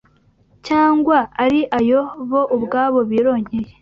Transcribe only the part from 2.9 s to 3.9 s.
bironkeye